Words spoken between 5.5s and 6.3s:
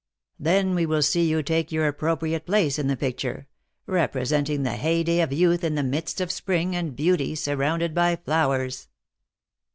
in the midst